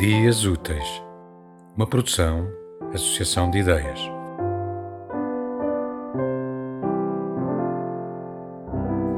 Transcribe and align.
Dias 0.00 0.46
Úteis, 0.46 1.02
uma 1.76 1.86
produção, 1.86 2.48
associação 2.94 3.50
de 3.50 3.58
ideias. 3.58 4.00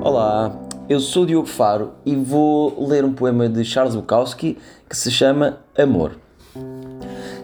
Olá, 0.02 0.60
eu 0.88 0.98
sou 0.98 1.24
Diogo 1.24 1.46
Faro 1.46 1.92
e 2.04 2.16
vou 2.16 2.84
ler 2.84 3.04
um 3.04 3.12
poema 3.12 3.48
de 3.48 3.64
Charles 3.64 3.94
Bukowski 3.94 4.58
que 4.90 4.96
se 4.96 5.08
chama 5.12 5.60
Amor. 5.79 6.16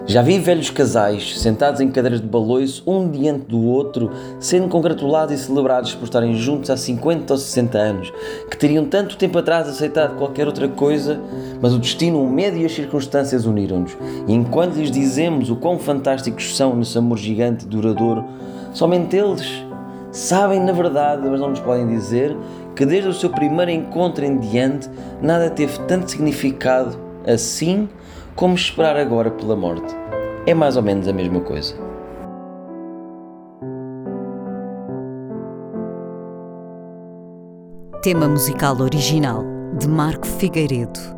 Já 0.05 0.23
vi 0.23 0.39
velhos 0.41 0.71
casais 0.71 1.39
sentados 1.39 1.83
em 1.83 1.91
cadeiras 1.91 2.21
de 2.21 2.27
baloiço, 2.27 2.83
um 2.87 3.11
diante 3.11 3.45
do 3.45 3.63
outro, 3.63 4.11
sendo 4.41 4.67
congratulados 4.67 5.35
e 5.35 5.45
celebrados 5.45 5.95
por 5.95 6.05
estarem 6.05 6.35
juntos 6.35 6.71
há 6.71 6.77
50 6.77 7.35
ou 7.35 7.39
60 7.39 7.79
anos, 7.79 8.13
que 8.51 8.57
teriam 8.57 8.87
tanto 8.87 9.17
tempo 9.17 9.39
atrás 9.39 9.69
aceitado 9.69 10.17
qualquer 10.17 10.47
outra 10.47 10.67
coisa, 10.67 11.21
mas 11.61 11.75
o 11.75 11.79
destino, 11.79 12.23
o 12.23 12.31
medo 12.31 12.57
e 12.57 12.65
as 12.65 12.73
circunstâncias 12.73 13.47
uniram-nos. 13.47 13.97
E 14.27 14.33
enquanto 14.33 14.75
lhes 14.75 14.91
dizemos 14.91 15.51
o 15.51 15.57
quão 15.57 15.79
fantásticos 15.79 16.57
são 16.57 16.75
nesse 16.77 16.97
amor 16.97 17.19
gigante 17.19 17.65
e 17.65 17.69
duradouro, 17.69 18.25
somente 18.73 19.17
eles 19.17 19.65
sabem 20.13 20.61
na 20.61 20.73
verdade, 20.73 21.29
mas 21.29 21.41
não 21.41 21.51
nos 21.51 21.61
podem 21.61 21.87
dizer, 21.87 22.37
que 22.75 22.87
desde 22.87 23.09
o 23.09 23.15
seu 23.15 23.31
primeiro 23.31 23.71
encontro 23.71 24.25
em 24.25 24.39
diante 24.39 24.89
nada 25.21 25.51
teve 25.51 25.79
tanto 25.81 26.11
significado 26.11 26.97
assim 27.27 27.89
como 28.37 28.55
esperar 28.55 28.97
agora 28.97 29.31
pela 29.31 29.57
morte. 29.57 29.95
É 30.47 30.55
mais 30.55 30.77
ou 30.77 30.83
menos 30.83 31.09
a 31.09 31.13
mesma 31.13 31.41
coisa. 31.41 31.75
Tema 38.01 38.29
musical 38.29 38.81
original 38.81 39.43
de 39.77 39.89
Marco 39.89 40.27
Figueiredo, 40.27 41.18